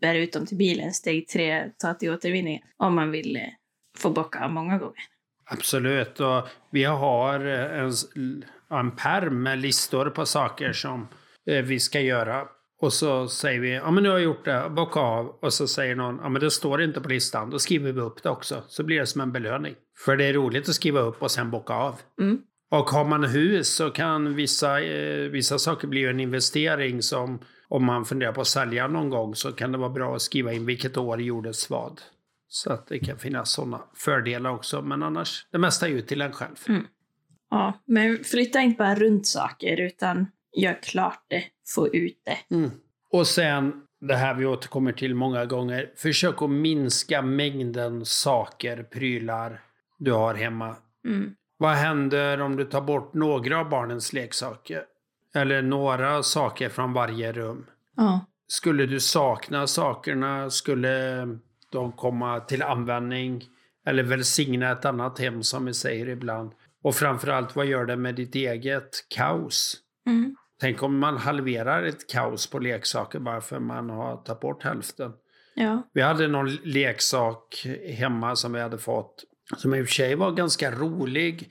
[0.00, 0.92] bär ut dem till bilen.
[0.92, 2.62] Steg tre, ta till återvinning.
[2.76, 3.42] Om man vill eh,
[3.98, 5.02] få bocka av många gånger.
[5.44, 6.20] Absolut.
[6.20, 7.92] Och vi har eh, en,
[8.70, 11.08] en perm med listor på saker som
[11.46, 12.48] eh, vi ska göra.
[12.80, 15.26] Och så säger vi, ja men nu har jag gjort det, bocka av.
[15.26, 17.50] Och så säger någon, ja men det står inte på listan.
[17.50, 18.62] Då skriver vi upp det också.
[18.68, 19.74] Så blir det som en belöning.
[20.04, 22.00] För det är roligt att skriva upp och sen bocka av.
[22.20, 22.38] Mm.
[22.70, 27.84] Och har man hus så kan vissa, eh, vissa saker bli en investering som om
[27.84, 30.66] man funderar på att sälja någon gång så kan det vara bra att skriva in
[30.66, 32.00] vilket år gjordes vad.
[32.48, 34.82] Så att det kan finnas sådana fördelar också.
[34.82, 36.56] Men annars, det mesta är ju till en själv.
[36.68, 36.86] Mm.
[37.50, 42.54] Ja, men flytta inte bara runt saker utan gör klart det, få ut det.
[42.54, 42.70] Mm.
[43.10, 45.92] Och sen det här vi återkommer till många gånger.
[45.96, 49.60] Försök att minska mängden saker, prylar
[49.98, 50.76] du har hemma.
[51.04, 51.34] Mm.
[51.56, 54.84] Vad händer om du tar bort några av barnens leksaker?
[55.34, 57.66] Eller några saker från varje rum?
[57.96, 58.26] Ja.
[58.48, 60.50] Skulle du sakna sakerna?
[60.50, 61.28] Skulle
[61.70, 63.44] de komma till användning?
[63.86, 66.52] Eller välsigna ett annat hem som vi säger ibland.
[66.82, 69.76] Och framförallt, vad gör det med ditt eget kaos?
[70.06, 70.36] Mm.
[70.60, 75.12] Tänk om man halverar ett kaos på leksaker bara för man har tagit bort hälften.
[75.54, 75.82] Ja.
[75.92, 79.24] Vi hade någon leksak hemma som vi hade fått.
[79.56, 81.50] Som i och för sig var ganska rolig.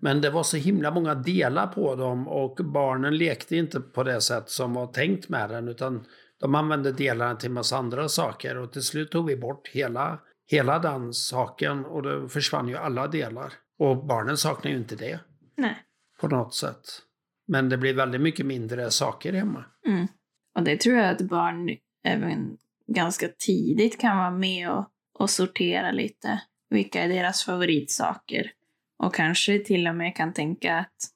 [0.00, 4.20] Men det var så himla många delar på dem och barnen lekte inte på det
[4.20, 5.68] sätt som var tänkt med den.
[5.68, 6.04] Utan
[6.40, 8.56] de använde delarna till massa andra saker.
[8.56, 13.06] Och till slut tog vi bort hela, hela den saken och då försvann ju alla
[13.06, 13.52] delar.
[13.78, 15.18] Och barnen saknar ju inte det
[15.56, 15.76] Nej.
[16.20, 17.02] på något sätt.
[17.46, 19.64] Men det blir väldigt mycket mindre saker hemma.
[19.86, 20.06] Mm.
[20.54, 22.56] Och det tror jag att barn även
[22.86, 24.86] ganska tidigt kan vara med och,
[25.18, 26.40] och sortera lite.
[26.70, 28.52] Vilka är deras favoritsaker?
[28.98, 31.12] Och kanske till och med kan tänka att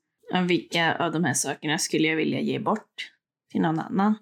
[0.49, 3.13] vilka av de här sakerna skulle jag vilja ge bort
[3.51, 4.15] till någon annan?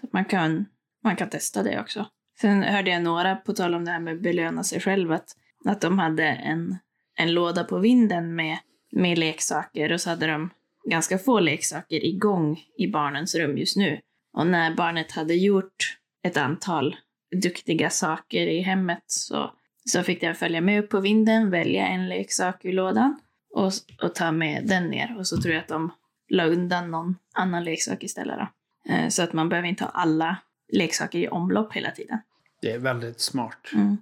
[0.00, 0.66] Så att man kan,
[1.04, 2.06] man kan testa det också.
[2.40, 5.36] Sen hörde jag några, på tal om det här med att belöna sig själv, att,
[5.64, 6.78] att de hade en,
[7.16, 8.58] en låda på vinden med,
[8.92, 10.50] med leksaker och så hade de
[10.84, 14.00] ganska få leksaker igång i barnens rum just nu.
[14.32, 16.96] Och när barnet hade gjort ett antal
[17.42, 22.08] duktiga saker i hemmet så, så fick den följa med upp på vinden, välja en
[22.08, 23.20] leksak ur lådan
[23.54, 25.18] och, och ta med den ner.
[25.18, 25.92] Och så tror jag att de
[26.28, 28.38] la undan någon annan leksak istället.
[28.38, 28.48] Då.
[28.92, 30.36] Eh, Så att man behöver inte ha alla
[30.72, 32.18] leksaker i omlopp hela tiden.
[32.62, 33.70] Det är väldigt smart.
[33.74, 33.96] Mm.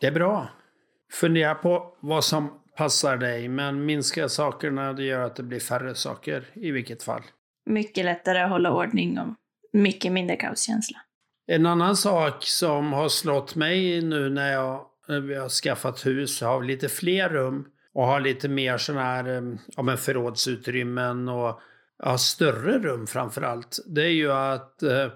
[0.00, 0.48] Det är bra.
[1.12, 5.94] Fundera på vad som passar dig, men minska sakerna, det gör att det blir färre
[5.94, 7.22] saker i vilket fall.
[7.66, 9.26] Mycket lättare att hålla ordning och
[9.72, 10.98] mycket mindre kaoskänsla.
[11.46, 16.40] En annan sak som har slått mig nu när, jag, när vi har skaffat hus,
[16.40, 19.42] har lite fler rum och har lite mer sådana här eh,
[19.76, 21.60] ja, men förrådsutrymmen och
[22.02, 23.78] ja, större rum framför allt.
[23.86, 25.06] Det är ju att eh,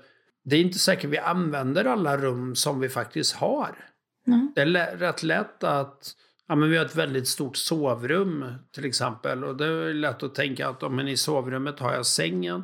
[0.45, 3.89] det är inte säkert vi använder alla rum som vi faktiskt har.
[4.27, 4.53] Mm.
[4.55, 6.15] Det är rätt lätt att
[6.49, 9.45] Ja, men vi har ett väldigt stort sovrum till exempel.
[9.45, 12.63] Och det är lätt att tänka att om men i sovrummet har jag sängen.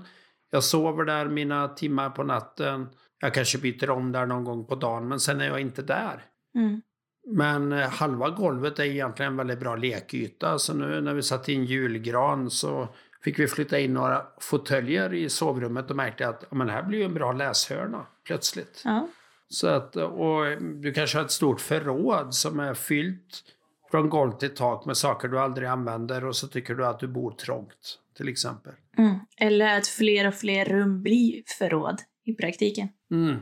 [0.50, 2.88] Jag sover där mina timmar på natten.
[3.20, 6.24] Jag kanske byter om där någon gång på dagen, men sen är jag inte där.
[6.54, 6.82] Mm.
[7.26, 10.58] Men eh, halva golvet är egentligen en väldigt bra lekyta.
[10.58, 12.88] Så nu när vi satte in julgran så
[13.24, 16.98] fick vi flytta in några fåtöljer i sovrummet och märkte att ja, men här blir
[16.98, 18.82] ju en bra läshörna plötsligt.
[18.84, 19.08] Ja.
[19.48, 23.44] Så att, och du kanske har ett stort förråd som är fyllt
[23.90, 27.09] från golv till tak med saker du aldrig använder och så tycker du att du
[27.09, 28.72] bor trångt, till exempel.
[28.98, 29.18] Mm.
[29.37, 32.88] Eller att fler och fler rum blir förråd i praktiken.
[33.11, 33.37] Mm.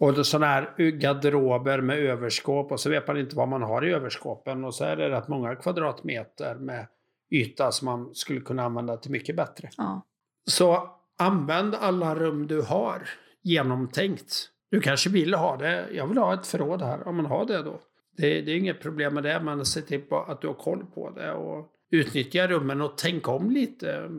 [0.00, 3.92] Och sådana här garderober med överskåp och så vet man inte vad man har i
[3.92, 6.86] överskåpen och så är det rätt många kvadratmeter med
[7.30, 9.68] yta som man skulle kunna använda till mycket bättre.
[9.76, 10.06] Ja.
[10.44, 13.08] Så använd alla rum du har
[13.42, 14.50] genomtänkt.
[14.70, 15.86] Du kanske vill ha det.
[15.92, 17.02] Jag vill ha ett förråd här.
[17.04, 17.80] Ja, men ha det då.
[18.18, 21.10] Det, det är inget problem med det, men se till att du har koll på
[21.10, 24.10] det och utnyttja rummen och tänk om lite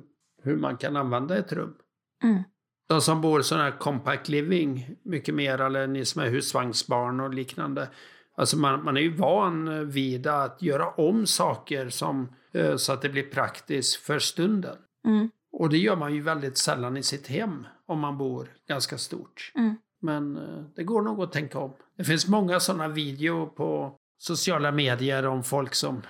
[0.44, 1.76] hur man kan använda ett rum.
[2.24, 2.44] Mm.
[2.90, 7.34] De som bor sån här compact living mycket mer, eller ni som är husvagnsbarn och
[7.34, 7.90] liknande.
[8.36, 13.02] Alltså man, man är ju van vid att göra om saker som, eh, så att
[13.02, 14.78] det blir praktiskt för stunden.
[15.08, 15.30] Mm.
[15.52, 19.52] Och det gör man ju väldigt sällan i sitt hem om man bor ganska stort.
[19.56, 19.76] Mm.
[20.02, 21.74] Men eh, det går nog att tänka om.
[21.98, 26.02] Det finns många sådana videor på sociala medier om folk som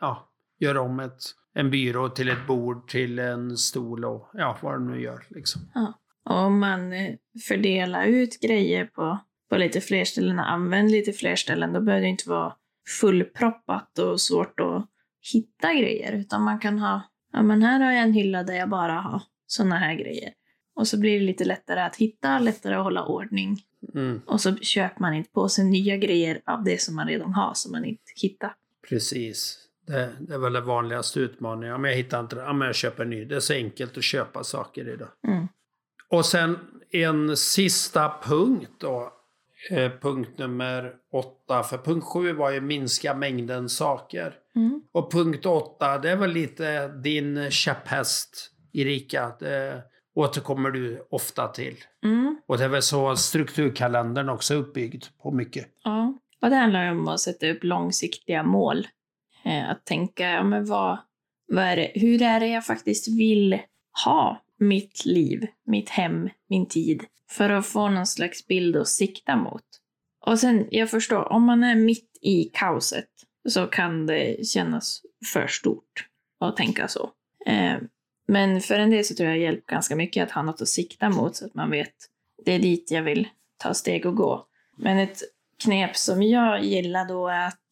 [0.00, 1.22] ja, gör om ett,
[1.54, 5.26] en byrå till ett bord, till en stol och ja, vad de nu gör.
[5.28, 5.62] Liksom.
[6.24, 7.14] Och om man eh,
[7.48, 9.18] fördelar ut grejer på,
[9.50, 12.54] på lite fler ställen och använder lite fler ställen, då behöver det inte vara
[13.00, 14.88] fullproppat och svårt att
[15.32, 16.12] hitta grejer.
[16.12, 19.22] Utan man kan ha, ja men här har jag en hylla där jag bara har
[19.46, 20.32] sådana här grejer.
[20.74, 23.58] Och så blir det lite lättare att hitta, lättare att hålla ordning.
[23.94, 27.32] Mm, Och så köper man inte på sig nya grejer av det som man redan
[27.34, 28.54] har, som man inte hittar.
[28.88, 29.58] precis.
[29.86, 31.74] Det, det är väl den vanligaste utmaningen.
[31.74, 33.24] Om jag hittar inte det, ja, men jag köper en ny.
[33.24, 35.08] Det är så enkelt att köpa saker idag.
[35.28, 35.48] Mm.
[36.08, 36.58] Och sen
[36.90, 39.12] en sista punkt då.
[39.70, 41.62] Eh, punkt nummer åtta.
[41.62, 44.34] För punkt sju var ju minska mängden saker.
[44.56, 44.82] Mm.
[44.92, 49.32] Och punkt åtta, det är väl lite din käpphäst, Erika.
[49.40, 49.82] Det
[50.14, 51.76] återkommer du ofta till.
[52.04, 52.40] Mm.
[52.46, 55.66] Och det är väl så strukturkalendern också är uppbyggd på mycket.
[55.84, 58.86] Ja, och det handlar om att sätta upp långsiktiga mål.
[59.44, 60.98] Eh, att tänka, ja, men vad,
[61.46, 63.58] vad är det, hur är det jag faktiskt vill
[64.04, 67.04] ha mitt liv, mitt hem, min tid?
[67.30, 69.64] För att få någon slags bild att sikta mot.
[70.26, 73.08] Och sen, jag förstår, om man är mitt i kaoset
[73.48, 76.08] så kan det kännas för stort
[76.40, 77.10] att tänka så.
[78.26, 80.68] Men för en del så tror jag det hjälper ganska mycket att ha något att
[80.68, 81.94] sikta mot så att man vet
[82.44, 84.46] det är dit jag vill ta steg och gå.
[84.76, 85.18] Men ett
[85.64, 87.68] knep som jag gillar då är att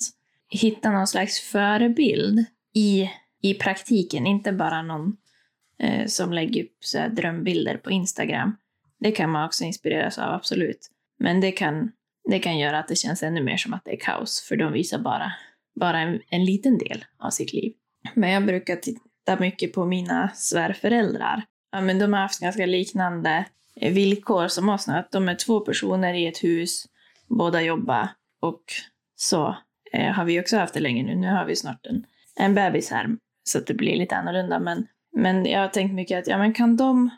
[0.48, 3.10] hitta någon slags förebild i,
[3.42, 5.16] i praktiken, inte bara någon
[5.78, 8.56] eh, som lägger upp så här, drömbilder på Instagram.
[9.00, 10.90] Det kan man också inspireras av, absolut.
[11.18, 11.92] Men det kan,
[12.28, 14.72] det kan göra att det känns ännu mer som att det är kaos, för de
[14.72, 15.32] visar bara,
[15.74, 17.72] bara en, en liten del av sitt liv.
[18.14, 18.76] Men jag brukar
[19.24, 21.42] titta mycket på mina svärföräldrar.
[21.72, 23.44] Ja, men de har haft ganska liknande
[23.76, 26.87] eh, villkor som oss nu, att de är två personer i ett hus,
[27.28, 28.09] båda jobbar
[28.40, 28.62] och
[29.16, 29.56] så
[29.92, 31.14] eh, har vi också haft det länge nu.
[31.14, 32.04] Nu har vi snart en,
[32.37, 33.09] en bebis här,
[33.44, 34.59] så att det blir lite annorlunda.
[34.59, 37.11] Men, men jag har tänkt mycket att ja, men kan de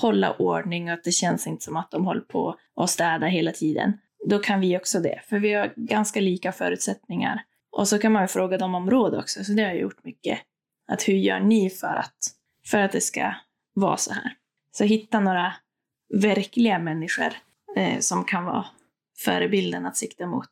[0.00, 3.52] hålla ordning och att det känns inte som att de håller på och städa hela
[3.52, 3.92] tiden,
[4.28, 5.20] då kan vi också det.
[5.24, 7.42] För vi har ganska lika förutsättningar.
[7.70, 10.04] Och så kan man ju fråga dem om råd också, så det har jag gjort
[10.04, 10.38] mycket.
[10.88, 12.16] Att hur gör ni för att,
[12.66, 13.34] för att det ska
[13.74, 14.32] vara så här?
[14.72, 15.52] Så hitta några
[16.14, 17.32] verkliga människor
[17.76, 18.66] eh, som kan vara
[19.18, 20.48] förebilden att sikta mot.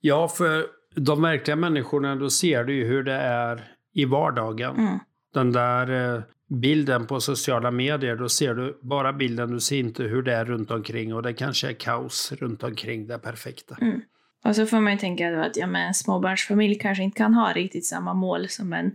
[0.00, 4.76] Ja, för de verkliga människorna, då ser du ju hur det är i vardagen.
[4.76, 4.98] Mm.
[5.34, 10.02] Den där eh, bilden på sociala medier, då ser du bara bilden, du ser inte
[10.02, 13.76] hur det är runt omkring och det kanske är kaos runt omkring det perfekta.
[13.80, 14.00] Mm.
[14.44, 17.34] Och så får man ju tänka då att ja, men en småbarnsfamilj kanske inte kan
[17.34, 18.94] ha riktigt samma mål som en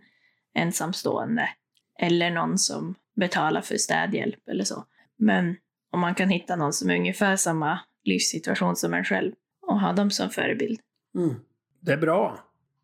[0.58, 1.50] ensamstående.
[2.00, 4.86] Eller någon som betalar för städhjälp eller så.
[5.18, 5.56] Men
[5.92, 9.94] om man kan hitta någon som är ungefär samma livssituation som en själv och ha
[9.94, 10.80] dem som förebild.
[11.16, 11.36] Mm.
[11.80, 12.40] Det är bra.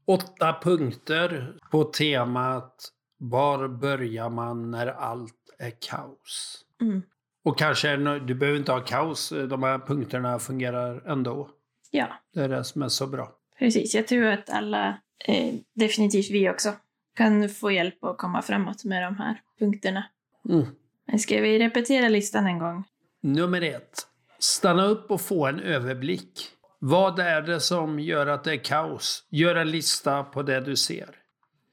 [0.05, 6.65] Åtta punkter på temat Var börjar man när allt är kaos?
[6.81, 7.01] Mm.
[7.45, 11.49] Och kanske, du behöver inte ha kaos, de här punkterna fungerar ändå.
[11.91, 13.31] Ja, Det är det som är så bra.
[13.59, 13.95] precis.
[13.95, 16.73] Jag tror att alla, eh, definitivt vi också,
[17.15, 20.05] kan få hjälp att komma framåt med de här punkterna.
[20.49, 20.65] Mm.
[21.07, 22.83] Men ska vi repetera listan en gång?
[23.21, 24.07] Nummer ett.
[24.39, 26.49] Stanna upp och få en överblick.
[26.79, 29.27] Vad är det som gör att det är kaos?
[29.29, 31.09] Gör en lista på det du ser.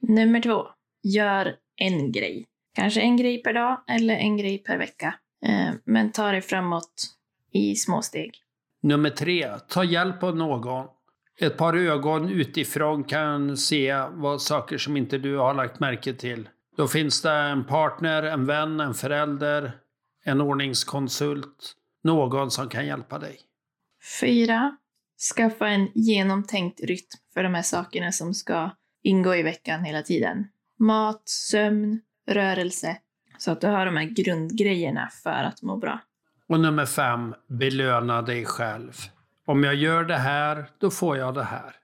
[0.01, 0.67] Nummer två.
[1.03, 2.47] Gör en grej.
[2.75, 5.15] Kanske en grej per dag eller en grej per vecka.
[5.45, 6.93] Eh, men ta dig framåt
[7.53, 8.35] i små steg.
[8.83, 9.59] Nummer tre.
[9.69, 10.87] Ta hjälp av någon.
[11.39, 16.49] Ett par ögon utifrån kan se vad saker som inte du har lagt märke till.
[16.77, 19.73] Då finns det en partner, en vän, en förälder,
[20.25, 21.77] en ordningskonsult.
[22.05, 23.41] Någon som kan hjälpa dig.
[24.21, 24.77] Fyra.
[25.37, 28.71] Skaffa en genomtänkt rytm för de här sakerna som ska
[29.03, 30.47] ingå i veckan hela tiden.
[30.79, 32.97] Mat, sömn, rörelse.
[33.39, 36.01] Så att du har de här grundgrejerna för att må bra.
[36.49, 38.93] Och nummer fem, belöna dig själv.
[39.51, 41.77] Om jag gör det här, då får jag det här.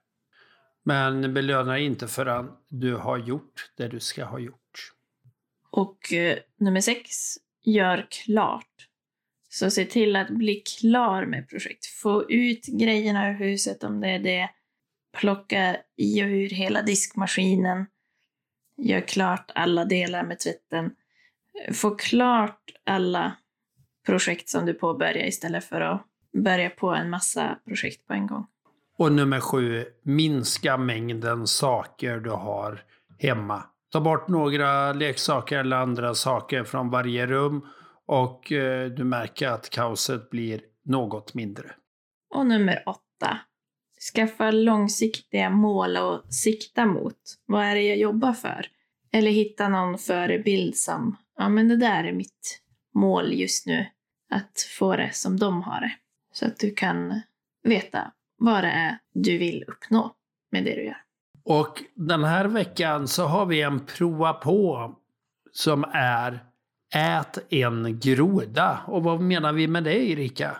[0.85, 4.93] Men belöna inte förrän du har gjort det du ska ha gjort.
[5.71, 7.09] Och eh, nummer sex,
[7.63, 8.87] gör klart.
[9.49, 11.85] Så se till att bli klar med projekt.
[11.85, 14.49] Få ut grejerna ur huset om det är det.
[15.17, 17.85] Plocka i och ur hela diskmaskinen.
[18.77, 20.91] Gör klart alla delar med tvätten.
[21.73, 23.37] Få klart alla
[24.05, 28.45] projekt som du påbörjar istället för att börja på en massa projekt på en gång.
[28.97, 32.83] Och nummer sju, minska mängden saker du har
[33.19, 33.63] hemma.
[33.91, 37.65] Ta bort några leksaker eller andra saker från varje rum
[38.07, 41.71] och eh, du märker att kaoset blir något mindre.
[42.35, 43.37] Och nummer åtta.
[44.13, 47.17] Skaffa långsiktiga mål att sikta mot.
[47.45, 48.65] Vad är det jag jobbar för?
[49.11, 52.61] Eller hitta någon förebild som, ja men det där är mitt
[52.95, 53.85] mål just nu.
[54.29, 55.91] Att få det som de har det.
[56.39, 57.21] Så att du kan
[57.63, 60.15] veta vad det är du vill uppnå
[60.51, 60.97] med det du gör.
[61.43, 64.95] Och den här veckan så har vi en prova på
[65.51, 66.39] som är
[66.95, 68.79] Ät en groda.
[68.87, 70.57] Och vad menar vi med det Erika?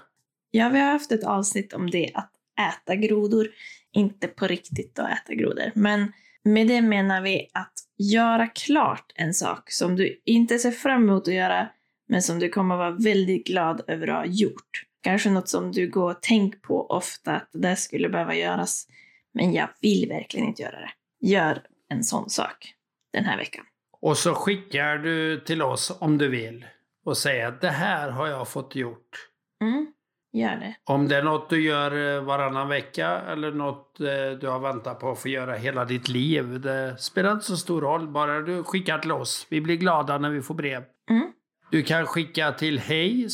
[0.52, 3.48] Ja, vi har haft ett avsnitt om det, att äta grodor.
[3.92, 6.14] Inte på riktigt att äta grodor, men
[6.44, 11.28] med det menar vi att göra klart en sak som du inte ser fram emot
[11.28, 11.70] att göra,
[12.08, 14.87] men som du kommer vara väldigt glad över att ha gjort.
[15.02, 18.88] Kanske något som du går och tänker på ofta, att det där skulle behöva göras,
[19.34, 20.92] men jag vill verkligen inte göra det.
[21.28, 22.74] Gör en sån sak
[23.14, 23.66] den här veckan.
[24.02, 26.66] Och så skickar du till oss om du vill
[27.06, 29.30] och säger att det här har jag fått gjort.
[29.62, 29.88] Mm,
[30.34, 30.76] gör det.
[30.84, 35.00] Om det är något du gör eh, varannan vecka eller något eh, du har väntat
[35.00, 36.62] på att få göra hela ditt liv.
[36.62, 39.48] Det spelar inte så stor roll, bara du skickar till oss.
[39.50, 40.84] Vi blir glada när vi får brev.
[41.10, 41.32] Mm.
[41.72, 43.30] Du kan skicka till hej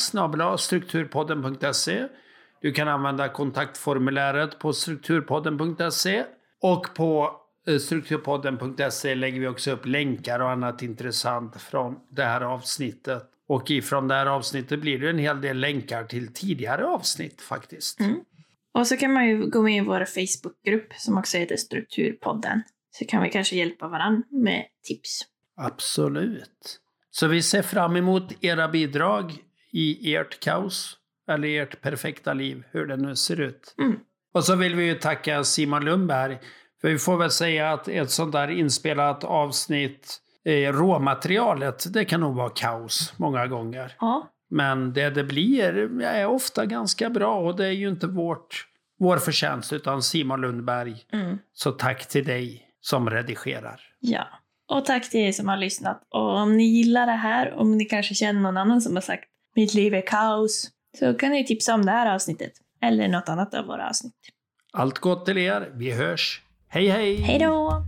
[0.57, 2.07] strukturpodden.se.
[2.61, 6.25] Du kan använda kontaktformuläret på strukturpodden.se.
[6.61, 12.41] Och på eh, strukturpodden.se lägger vi också upp länkar och annat intressant från det här
[12.41, 13.23] avsnittet.
[13.47, 17.99] Och ifrån det här avsnittet blir det en hel del länkar till tidigare avsnitt faktiskt.
[17.99, 18.19] Mm.
[18.73, 22.63] Och så kan man ju gå med i vår Facebookgrupp som också heter Strukturpodden.
[22.91, 25.21] Så kan vi kanske hjälpa varandra med tips.
[25.57, 26.79] Absolut.
[27.15, 29.33] Så vi ser fram emot era bidrag
[29.71, 30.97] i ert kaos,
[31.29, 33.75] eller ert perfekta liv, hur det nu ser ut.
[33.79, 33.99] Mm.
[34.33, 36.39] Och så vill vi ju tacka Simon Lundberg,
[36.81, 42.19] för vi får väl säga att ett sånt där inspelat avsnitt, eh, råmaterialet, det kan
[42.19, 43.95] nog vara kaos många gånger.
[43.99, 48.67] Ja, Men det det blir är ofta ganska bra och det är ju inte vårt,
[48.99, 51.05] vår förtjänst utan Simon Lundberg.
[51.11, 51.37] mm.
[51.53, 53.81] Så tack till dig som redigerar.
[53.99, 54.27] ja.
[54.73, 56.01] Och tack till er som har lyssnat.
[56.09, 59.23] Och om ni gillar det här, om ni kanske känner någon annan som har sagt
[59.55, 60.69] mitt liv är kaos,
[60.99, 62.51] så kan ni tipsa om det här avsnittet.
[62.81, 64.13] Eller något annat av våra avsnitt.
[64.73, 65.71] Allt gott till er.
[65.73, 66.41] Vi hörs.
[66.67, 67.15] Hej hej!
[67.15, 67.83] Hej då!